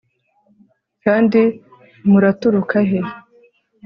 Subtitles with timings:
[1.03, 1.41] kandi
[2.09, 2.99] muraturuka he